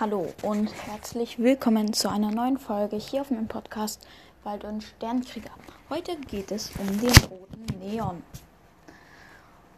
[0.00, 4.00] Hallo und herzlich willkommen zu einer neuen Folge hier auf meinem Podcast
[4.42, 5.50] Wald- und Sternkrieger.
[5.90, 8.22] Heute geht es um den roten Neon.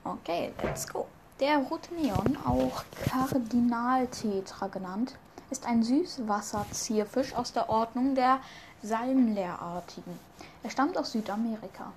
[0.04, 1.08] Okay, let's go.
[1.40, 5.16] Der rote Neon, auch Kardinaltetra genannt,
[5.50, 8.38] ist ein Süßwasserzierfisch aus der Ordnung der
[8.82, 10.16] Salmlerartigen.
[10.62, 11.92] Er stammt aus Südamerika.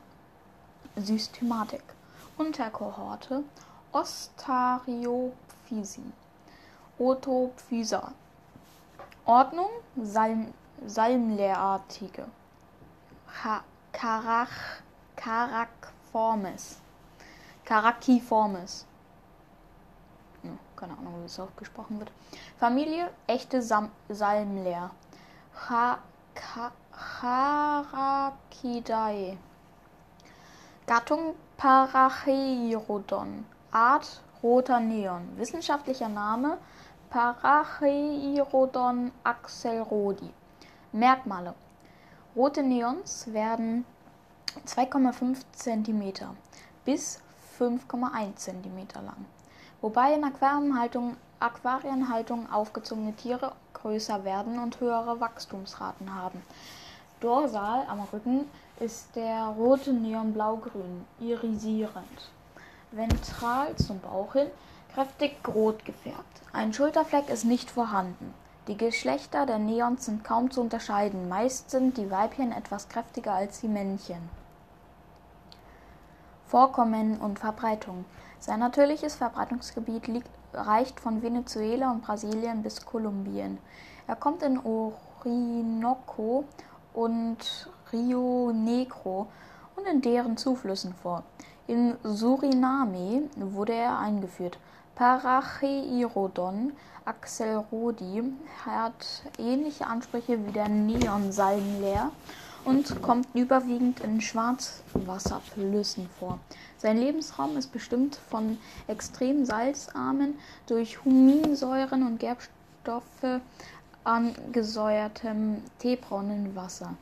[0.96, 1.84] Systematik.
[2.36, 3.44] Unterkohorte
[3.92, 6.02] Ostariophysi.
[7.00, 8.14] Otophysa.
[9.26, 9.70] Ordnung
[10.02, 10.54] Salm
[10.86, 12.26] Salmlerartige.
[13.92, 14.82] Carach
[15.16, 16.78] Caraformes.
[17.66, 18.86] Caraciformes.
[20.44, 22.12] Ja, keine Ahnung, wie es ausgesprochen wird.
[22.60, 24.92] Familie echte Sam Salmler.
[27.20, 29.38] Characidae.
[30.86, 33.46] Gattung Paracheirodon.
[33.72, 35.38] Art roter Neon.
[35.38, 36.58] Wissenschaftlicher Name
[37.10, 40.30] Paracheirodon axelrodi.
[40.92, 41.54] Merkmale.
[42.36, 43.86] Rote Neons werden
[44.66, 46.14] 2,5 cm
[46.84, 47.22] bis
[47.60, 49.26] 5,1 cm lang,
[49.82, 56.42] wobei in Aquarienhaltung, Aquarienhaltung aufgezogene Tiere größer werden und höhere Wachstumsraten haben.
[57.22, 58.50] Dorsal am Rücken
[58.82, 62.32] ist der rote Neon blaugrün, irisierend.
[62.92, 64.48] Ventral zum Bauch hin
[64.98, 66.42] kräftig rot gefärbt.
[66.54, 68.34] Ein Schulterfleck ist nicht vorhanden.
[68.68, 71.30] Die Geschlechter der Neons sind kaum zu unterscheiden.
[71.30, 74.18] Meist sind die Weibchen etwas kräftiger als die Männchen.
[76.48, 78.06] Vorkommen und Verbreitung.
[78.40, 83.60] Sein natürliches Verbreitungsgebiet liegt, reicht von Venezuela und Brasilien bis Kolumbien.
[84.08, 86.44] Er kommt in Orinoco
[86.96, 89.28] und Rio Negro
[89.76, 91.22] und in deren Zuflüssen vor.
[91.68, 94.58] In Suriname wurde er eingeführt.
[94.98, 96.74] Paracheirodon
[97.06, 98.34] axelrodi
[98.66, 99.06] hat
[99.38, 102.10] ähnliche Ansprüche wie der Neonsalmler
[102.66, 106.40] und kommt überwiegend in Schwarzwasserflüssen vor.
[106.80, 108.58] Sein Lebensraum ist bestimmt von
[108.88, 113.40] extrem salzarmen, durch Huminsäuren und Gerbstoffe
[114.04, 116.96] angesäuertem teebraunen Wasser.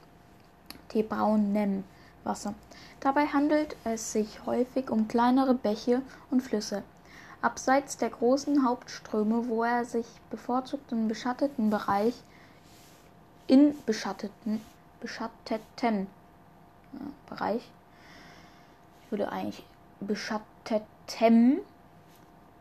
[0.90, 1.86] Teebraunem
[2.26, 2.56] Wasser.
[3.00, 6.84] Dabei handelt es sich häufig um kleinere Bäche und Flüsse.
[7.46, 12.16] Abseits der großen Hauptströme, wo er sich bevorzugt im beschatteten Bereich
[13.46, 14.62] in beschatteten,
[15.00, 16.08] beschatteten
[16.94, 17.62] ja, Bereich,
[19.04, 19.64] ich würde eigentlich
[20.00, 21.60] beschattetem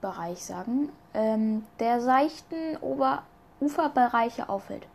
[0.02, 3.22] Bereich sagen, ähm, der seichten Ober
[3.60, 4.86] Uferbereiche auffällt.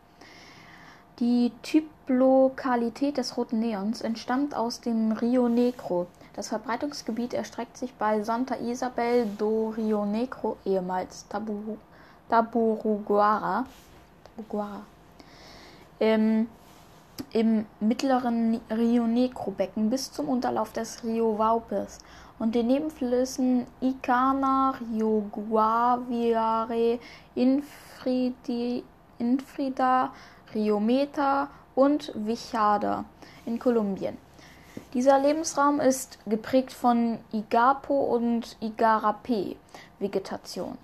[1.18, 6.06] Die Typlokalität des roten Neons entstammt aus dem Rio Negro.
[6.34, 11.76] Das Verbreitungsgebiet erstreckt sich bei Santa Isabel do Rio Negro, ehemals Tabu,
[12.28, 13.66] Taburuguara,
[14.24, 14.82] Tabuguara
[16.00, 16.48] ähm,
[17.32, 21.98] im mittleren Rio Negro Becken bis zum Unterlauf des Rio Vaupes
[22.38, 26.98] und den Nebenflüssen Icana, Rio Guaviare,
[27.34, 28.82] Infridi,
[29.18, 30.10] Infrida,
[30.54, 33.04] Rio Meta und Vichada
[33.44, 34.16] in Kolumbien.
[34.92, 40.76] Dieser Lebensraum ist geprägt von Igapo und Igarapé-Vegetation.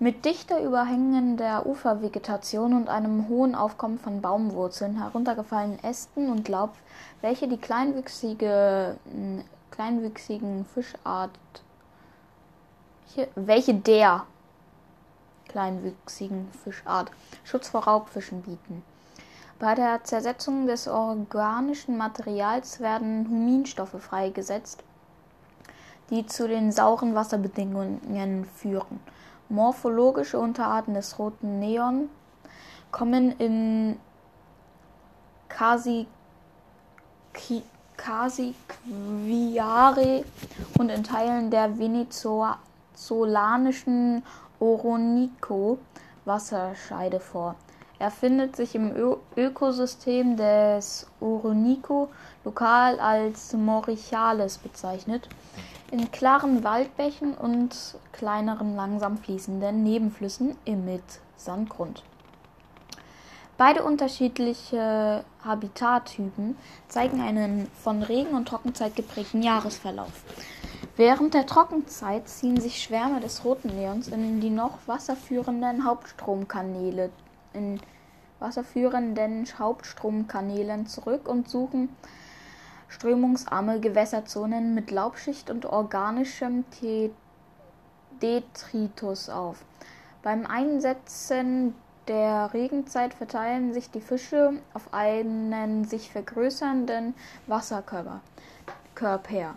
[0.00, 6.72] Mit dichter überhängender Ufervegetation und einem hohen Aufkommen von Baumwurzeln, heruntergefallenen Ästen und Laub,
[7.20, 8.96] welche die kleinwüchsige,
[9.70, 11.30] kleinwüchsigen Fischart,
[13.36, 14.26] welche der
[15.46, 17.12] kleinwüchsigen Fischart
[17.44, 18.82] Schutz vor Raubfischen bieten.
[19.58, 24.84] Bei der Zersetzung des organischen Materials werden Huminstoffe freigesetzt,
[26.10, 29.00] die zu den sauren Wasserbedingungen führen.
[29.48, 32.08] Morphologische Unterarten des roten Neon
[32.92, 33.98] kommen in
[35.48, 36.14] Casiquiare
[40.78, 44.22] und in Teilen der venezolanischen
[44.60, 45.78] Oronico
[46.24, 47.56] Wasserscheide vor.
[48.00, 52.08] Er findet sich im Ö Ökosystem des Oronico
[52.44, 55.28] lokal als Morichales bezeichnet,
[55.90, 62.04] in klaren Waldbächen und kleineren langsam fließenden Nebenflüssen im Mit-Sandgrund.
[63.56, 66.56] Beide unterschiedliche Habitattypen
[66.86, 70.22] zeigen einen von Regen- und Trockenzeit geprägten Jahresverlauf.
[70.96, 77.10] Während der Trockenzeit ziehen sich Schwärme des roten Neons in die noch wasserführenden Hauptstromkanäle
[77.58, 77.80] in
[78.38, 81.88] wasserführenden Hauptstromkanälen zurück und suchen
[82.88, 86.64] strömungsarme Gewässerzonen mit Laubschicht und organischem
[88.22, 89.64] Detritus auf.
[90.22, 91.74] Beim Einsetzen
[92.06, 97.14] der Regenzeit verteilen sich die Fische auf einen sich vergrößernden
[97.46, 98.20] Wasserkörper.
[98.94, 99.54] Körper.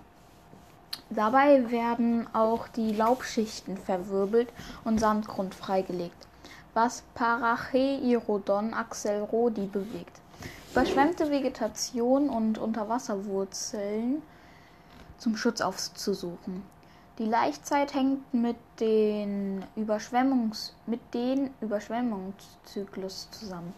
[1.09, 4.49] Dabei werden auch die Laubschichten verwirbelt
[4.83, 6.27] und Sandgrund freigelegt,
[6.73, 10.21] was Paracheirodon axelrodi bewegt.
[10.71, 14.21] Überschwemmte Vegetation und Unterwasserwurzeln
[15.17, 16.63] zum Schutz aufzusuchen.
[17.17, 23.73] Die Laichzeit hängt mit den, Überschwemmungs mit den Überschwemmungszyklus zusammen.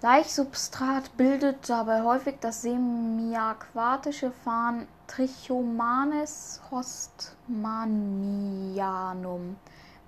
[0.00, 9.56] Laichsubstrat bildet dabei häufig das semiaquatische Farn Trichomanes hostmanianum.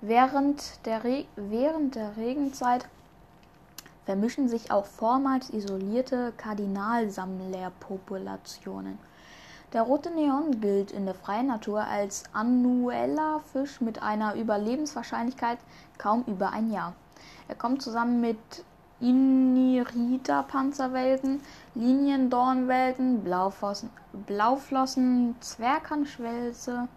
[0.05, 2.89] Während der, Re während der Regenzeit
[4.03, 8.99] vermischen sich auch vormals isolierte Kardinalsammlerpopulationen.
[9.71, 15.59] Der rote Neon gilt in der freien Natur als annueller Fisch mit einer Überlebenswahrscheinlichkeit
[15.97, 16.95] kaum über ein Jahr.
[17.47, 18.35] Er kommt zusammen mit
[18.99, 21.39] Inirida-Panzerwelten,
[21.75, 26.89] Liniendornwelten, Blauflossen, Blauflossen Zwerghahnschwälze,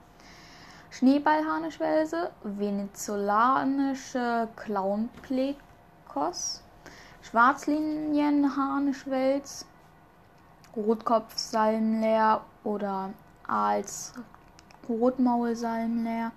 [0.98, 6.62] Schneeballharnischwälse, venezolanische Clownplekos,
[7.20, 9.66] Schwarzlinienharnischwälz,
[10.74, 13.10] Rotkopfsalmler oder
[13.46, 14.14] als
[14.88, 16.32] Rotmaulsalmler,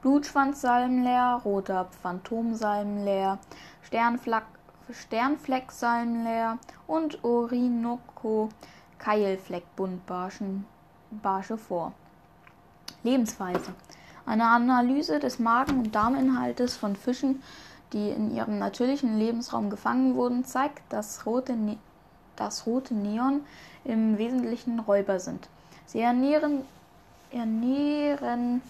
[0.00, 3.38] Blutschwanzsalmler, roter Phantomsalmler,
[3.82, 4.46] Sternflack
[4.90, 6.56] Sternflecksalmler
[6.86, 8.48] und Orinoco
[8.96, 11.92] Keilfleckbuntbarsche vor.
[13.02, 13.72] Lebensweise.
[14.26, 17.42] Eine Analyse des Magen- und Darminhaltes von Fischen,
[17.92, 21.78] die in ihrem natürlichen Lebensraum gefangen wurden, zeigt, dass rote, ne
[22.36, 23.42] dass rote Neon
[23.84, 25.48] im Wesentlichen Räuber sind.
[25.86, 26.62] Sie ernähren,
[27.30, 28.62] ernähren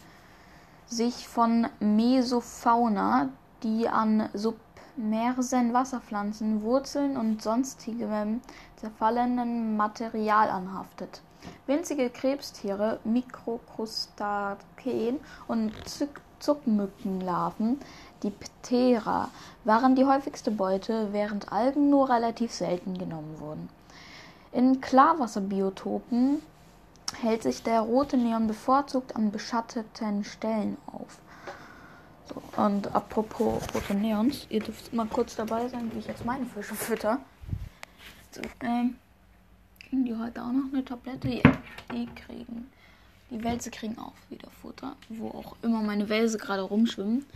[0.86, 3.28] sich von Mesofauna,
[3.62, 8.40] die an submersen Wasserpflanzen, Wurzeln und sonstigem
[8.76, 11.20] zerfallenen Material anhaftet.
[11.66, 15.72] Winzige Krebstiere, Mikrokrustakeen und
[16.40, 17.78] Zuckmückenlarven,
[18.22, 19.28] die Ptera,
[19.64, 23.68] waren die häufigste Beute, während Algen nur relativ selten genommen wurden.
[24.52, 26.42] In Klarwasserbiotopen
[27.20, 31.18] hält sich der rote Neon bevorzugt an beschatteten Stellen auf.
[32.28, 36.46] So, und apropos rote Neons, ihr dürft mal kurz dabei sein, wie ich jetzt meine
[36.46, 37.18] Fische fütter.
[38.32, 38.96] So, ähm,
[39.90, 41.28] kriegen die heute auch noch eine Tablette?
[41.28, 41.52] Ja,
[41.92, 42.70] die kriegen.
[43.28, 47.26] Die Wälse kriegen auch wieder Futter, wo auch immer meine Wälse gerade rumschwimmen.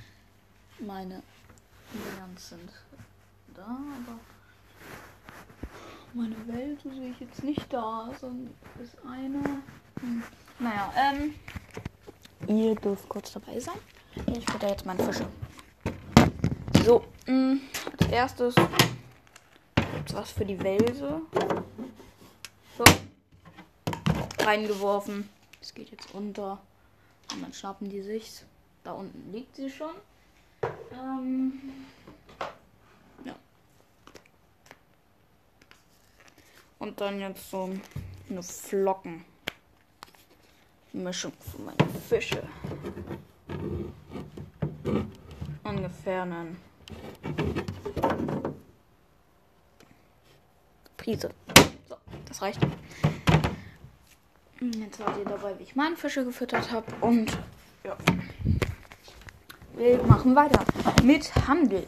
[0.79, 1.23] Meine
[1.93, 2.71] Neons sind
[3.55, 4.19] da, aber
[6.15, 8.51] meine Wälse sehe ich jetzt nicht da, sondern
[8.83, 9.63] ist eine.
[10.01, 10.23] Hm.
[10.61, 11.35] Naja, ähm,
[12.47, 13.79] ihr dürft kurz dabei sein.
[14.27, 15.27] Ich fütter jetzt meine Fische.
[16.85, 17.61] So, mh, hm,
[17.99, 18.55] als erstes
[19.75, 21.21] gibt's was für die Wälse.
[22.77, 22.85] So,
[24.45, 25.29] reingeworfen.
[25.61, 26.61] Es geht jetzt unter.
[27.33, 28.45] Und dann schnappen die sich's.
[28.83, 29.95] Da unten liegt sie schon.
[30.93, 31.53] Ähm,
[33.25, 33.35] ja.
[36.81, 37.71] Und dann jetzt so
[38.29, 39.25] eine Flocken.
[40.93, 42.43] Mischung für meine Fische.
[45.63, 46.57] Ungefähr einen
[50.97, 51.31] Prise.
[52.35, 52.61] Das reicht.
[54.61, 56.87] Jetzt seid ihr dabei, wie ich meine Fische gefüttert habe.
[57.01, 57.31] Und
[57.85, 57.97] ja.
[59.77, 60.65] Wir machen weiter
[61.05, 61.87] mit Handel.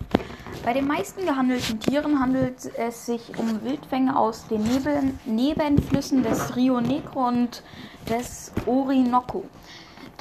[0.65, 6.55] Bei den meisten gehandelten Tieren handelt es sich um Wildfänge aus den Neben Nebenflüssen des
[6.55, 7.65] Rio Negro und
[8.09, 9.45] des Orinoco.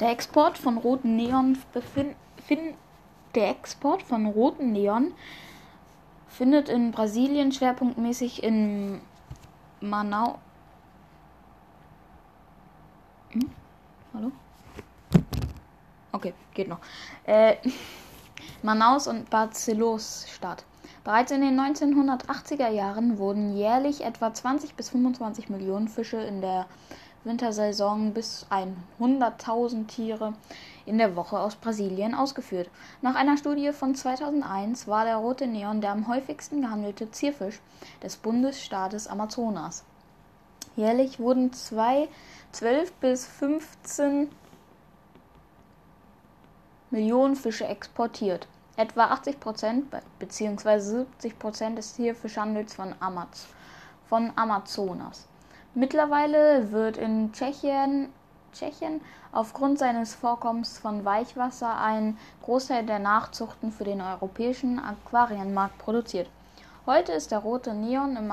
[0.00, 1.56] Der Export von roten Neon
[3.36, 5.12] der Export von roten Neon
[6.26, 9.00] findet in Brasilien schwerpunktmäßig in
[9.80, 10.38] Manau.
[13.30, 13.50] Hm?
[14.14, 14.32] Hallo?
[16.12, 16.78] Okay, geht noch.
[17.24, 17.56] Äh,
[18.62, 20.64] Manaus und Barcelos statt.
[21.04, 26.66] Bereits in den 1980er Jahren wurden jährlich etwa 20 bis 25 Millionen Fische in der
[27.24, 30.32] Wintersaison bis 100.000 Tiere
[30.86, 32.70] in der Woche aus Brasilien ausgeführt.
[33.02, 37.60] Nach einer Studie von 2001 war der rote Neon der am häufigsten gehandelte Zierfisch
[38.02, 39.84] des Bundesstaates Amazonas.
[40.76, 42.08] Jährlich wurden zwei,
[42.52, 44.28] 12 bis 15
[46.90, 48.46] Millionen Fische exportiert.
[48.76, 49.86] Etwa 80 Prozent
[50.18, 50.78] bzw.
[50.78, 53.46] 70 Prozent des Tierfischhandels von, Amaz
[54.06, 55.26] von Amazonas.
[55.74, 58.08] Mittlerweile wird in Tschechien,
[58.56, 59.00] Tschechien
[59.32, 66.28] aufgrund seines Vorkommens von Weichwasser einen Großteil der Nachzuchten für den europäischen Aquarienmarkt produziert.
[66.86, 68.30] Heute ist der rote Neon im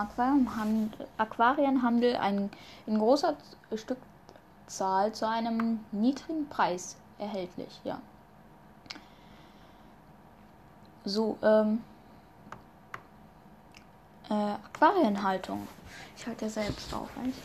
[1.18, 2.52] Aquarienhandel ein,
[2.86, 3.36] in großer
[3.76, 7.82] Stückzahl zu einem niedrigen Preis erhältlich.
[7.84, 8.00] Ja.
[11.04, 11.84] So, ähm,
[14.30, 15.68] äh, Aquarienhaltung.
[16.16, 17.10] Ich halte ja selbst auf.
[17.18, 17.40] Nicht?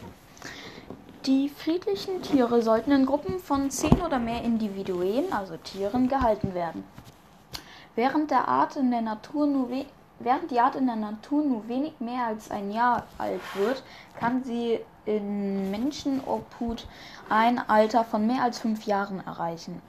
[1.28, 6.84] Die friedlichen Tiere sollten in Gruppen von zehn oder mehr Individuen, also Tieren, gehalten werden.
[7.94, 9.68] Während, der Art in der Natur nur
[10.20, 13.82] während die Art in der Natur nur wenig mehr als ein Jahr alt wird,
[14.18, 16.86] kann sie in Menschenobhut
[17.28, 19.82] ein Alter von mehr als fünf Jahren erreichen.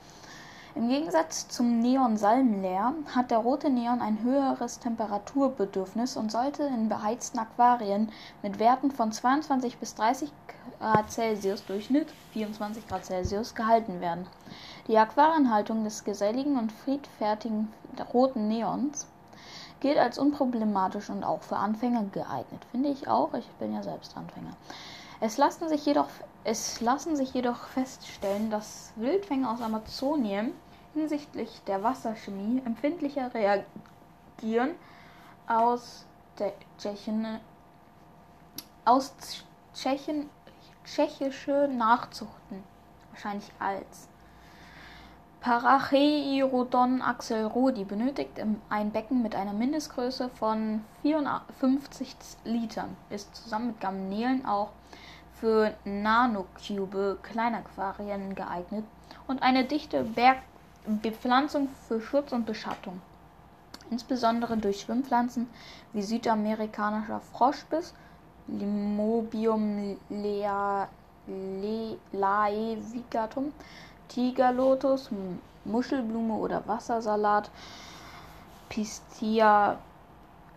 [0.75, 7.39] Im Gegensatz zum Neon-Salmler hat der rote Neon ein höheres Temperaturbedürfnis und sollte in beheizten
[7.39, 8.11] Aquarien
[8.43, 10.31] mit Werten von 22 bis 30
[10.77, 14.27] Grad Celsius Durchschnitt 24 Grad Celsius gehalten werden.
[14.87, 17.73] Die Aquarienhaltung des geselligen und friedfertigen
[18.13, 19.07] roten Neons
[19.79, 22.63] gilt als unproblematisch und auch für Anfänger geeignet.
[22.69, 23.33] Finde ich auch.
[23.33, 24.53] Ich bin ja selbst Anfänger.
[25.21, 26.07] Es lassen sich jedoch,
[26.45, 30.53] es lassen sich jedoch feststellen, dass Wildfänger aus Amazonien
[30.93, 34.75] hinsichtlich der Wasserchemie empfindlicher reagieren
[35.47, 36.05] aus
[36.37, 37.39] der Tschechien,
[38.85, 39.13] aus
[39.73, 40.29] Tschechien,
[40.85, 42.63] tschechische Nachzuchten,
[43.11, 44.07] wahrscheinlich als.
[45.41, 54.45] Paracheirodon axelrodi benötigt ein Becken mit einer Mindestgröße von 54 Litern, ist zusammen mit Garnelen
[54.45, 54.71] auch
[55.31, 58.83] für Nanocube Kleinaquarien geeignet
[59.27, 63.01] und eine dichte Bergbepflanzung für Schutz und Beschattung.
[63.89, 65.49] Insbesondere durch Schwimmpflanzen
[65.93, 67.93] wie südamerikanischer Froschbiss,
[68.47, 69.97] Limobium
[72.11, 73.53] laevigatum,
[74.09, 75.09] Tigerlotus,
[75.65, 77.49] Muschelblume oder Wassersalat,
[78.67, 79.77] Pistia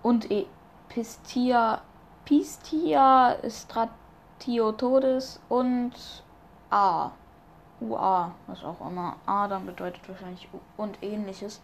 [0.03, 0.47] und e
[0.89, 1.81] Pistia,
[2.25, 4.03] Pistia strategis
[4.45, 5.93] Theotodes und
[6.71, 7.13] A.
[7.81, 11.61] UA, was auch immer A dann bedeutet wahrscheinlich U und ähnliches,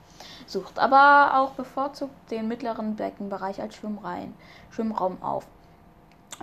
[0.46, 4.32] sucht aber auch bevorzugt den mittleren Beckenbereich als Schwimmreihen,
[4.70, 5.46] Schwimmraum auf.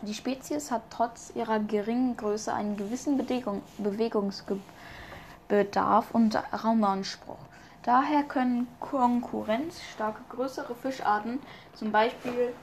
[0.02, 3.62] Die Spezies hat trotz ihrer geringen Größe einen gewissen Bewegung,
[5.48, 7.38] Bewegungsbedarf und Raumanspruch.
[7.84, 11.40] Daher können konkurrenzstarke größere Fischarten,
[11.74, 12.56] zum Beispiel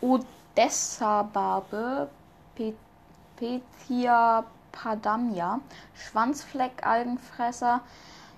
[0.00, 2.08] Odessa-Barbe,
[3.36, 5.60] Petia padamia,
[5.94, 7.80] Schwanzfleckalgenfresser,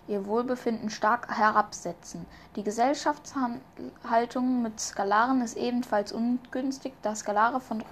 [0.08, 2.26] ihr Wohlbefinden stark herabsetzen.
[2.54, 7.84] Die Gesellschaftshaltung mit Skalaren ist ebenfalls ungünstig, da Skalare von,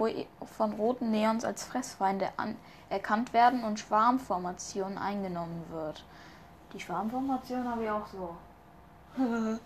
[0.45, 2.29] von roten Neons als Fressfeinde
[2.89, 6.03] erkannt werden und Schwarmformation eingenommen wird.
[6.73, 8.35] Die Schwarmformation habe ich auch so.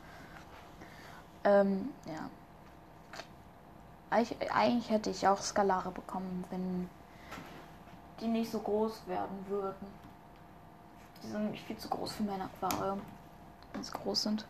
[1.44, 2.30] ähm, ja.
[4.12, 6.90] Eigentlich, eigentlich hätte ich auch Skalare bekommen, wenn
[8.20, 10.09] die nicht so groß werden würden.
[11.24, 13.02] Die sind nämlich viel zu groß für mein Aquarium,
[13.74, 14.46] wenn sie groß sind.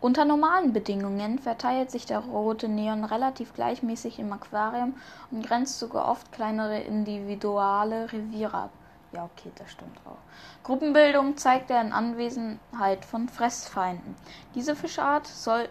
[0.00, 4.94] Unter normalen Bedingungen verteilt sich der rote Neon relativ gleichmäßig im Aquarium
[5.30, 8.70] und grenzt sogar oft kleinere individuelle Reviere ab.
[9.12, 10.16] Ja, okay, das stimmt auch.
[10.64, 14.16] Gruppenbildung zeigt er in Anwesenheit von Fressfeinden.
[14.56, 15.68] Diese Fischart soll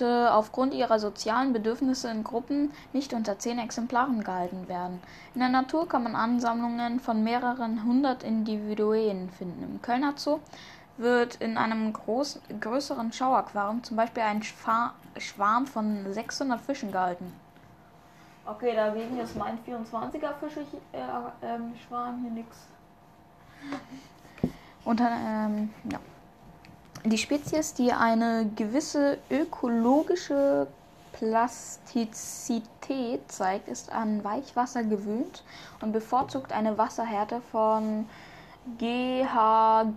[0.00, 5.02] aufgrund ihrer sozialen Bedürfnisse in Gruppen nicht unter zehn Exemplaren gehalten werden.
[5.34, 9.62] In der Natur kann man Ansammlungen von mehreren hundert Individuen finden.
[9.64, 10.38] Im Kölner Zoo
[10.96, 17.32] wird in einem großen, größeren Schauaquarium zum Beispiel ein Schwarm von 600 Fischen gehalten.
[18.44, 20.60] Okay, dagegen ist mein 24er Fische
[20.92, 22.66] äh, äh, Schwarm hier nichts.
[24.84, 25.98] Und dann, ähm, ja.
[27.04, 30.68] Die Spezies, die eine gewisse ökologische
[31.12, 35.42] Plastizität zeigt, ist an Weichwasser gewöhnt
[35.80, 38.08] und bevorzugt eine Wasserhärte von
[38.78, 39.92] GH,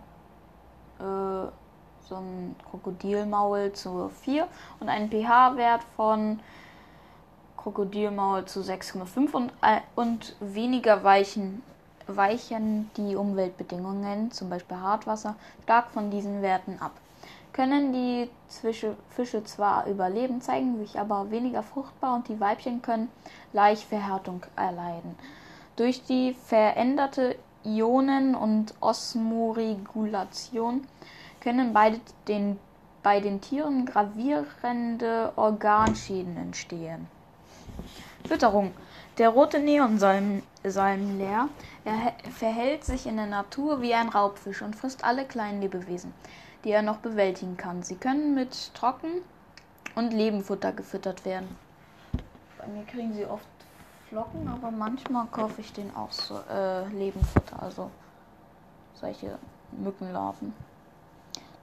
[1.00, 4.48] äh, so ein Krokodilmaul zu 4
[4.80, 6.40] und einen pH-Wert von
[7.58, 11.62] Krokodilmaul zu 6,5 und, äh, und weniger weichen
[12.08, 16.92] weichen die Umweltbedingungen, zum Beispiel Hartwasser, stark von diesen Werten ab.
[17.54, 23.10] Können die Fische zwar überleben, zeigen sich aber weniger fruchtbar und die Weibchen können
[23.54, 25.16] leicht Verhärtung erleiden.
[25.78, 30.86] Durch die veränderte Ionen- und Osmoregulation
[31.40, 32.60] können beide den,
[33.02, 37.08] bei den Tieren gravierende Organschäden entstehen.
[38.26, 38.74] Fütterung
[39.18, 40.42] Der rote Neonsalmler
[41.86, 46.14] er verhält sich in der Natur wie ein Raubfisch und frisst alle kleinen Lebewesen,
[46.66, 47.82] die er noch bewältigen kann.
[47.82, 49.22] Sie können mit Trocken-
[49.96, 51.56] und Lebenfutter gefüttert werden.
[52.58, 53.48] Bei mir kriegen sie oft
[54.10, 57.90] Flocken, aber manchmal kaufe ich den auch so äh, Lebenfutter, also
[58.96, 59.40] solche
[59.72, 60.54] Mückenlarven.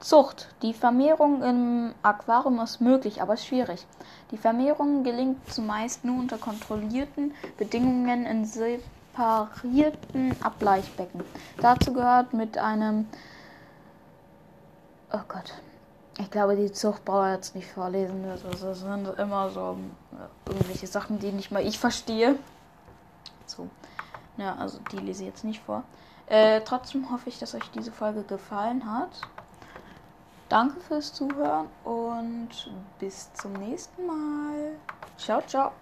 [0.02, 0.49] Zucht.
[0.62, 3.87] Die Vermehrung im Aquarium ist möglich, aber schwierig.
[4.30, 11.23] Die Vermehrung gelingt zumeist nur unter kontrollierten Bedingungen in separierten Ableichbecken.
[11.61, 13.06] Dazu gehört mit einem
[15.14, 15.52] Oh Gott.
[16.18, 18.25] Ich glaube, die Zucht brauche ich jetzt nicht vorlesen.
[18.26, 19.76] Das sind immer so
[20.47, 22.37] irgendwelche Sachen, die nicht mal ich verstehe.
[23.44, 23.68] So.
[24.38, 25.85] Ja, also die lese ich jetzt nicht vor.
[26.26, 29.21] Äh, trotzdem hoffe ich, dass euch diese Folge gefallen hat.
[30.52, 32.50] Danke fürs Zuhören und
[32.99, 34.76] bis zum nächsten Mal.
[35.16, 35.73] Ciao, ciao.